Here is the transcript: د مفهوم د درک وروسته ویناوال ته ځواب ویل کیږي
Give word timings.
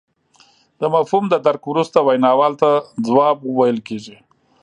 د 0.79 0.81
مفهوم 0.95 1.23
د 1.29 1.35
درک 1.45 1.63
وروسته 1.67 1.97
ویناوال 2.01 2.53
ته 2.61 2.69
ځواب 3.07 3.37
ویل 3.57 3.79
کیږي 3.87 4.17